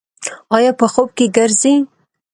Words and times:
ایا 0.55 0.71
په 0.79 0.85
خوب 0.93 1.09
کې 1.17 1.25
ګرځئ؟ 1.35 1.75